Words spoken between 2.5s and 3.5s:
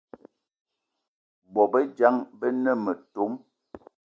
ne metom